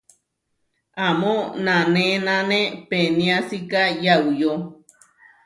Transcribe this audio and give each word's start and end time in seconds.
Amó 1.07 1.35
nanénane 1.65 2.61
peniásika 2.89 3.81
yauyó. 4.03 4.53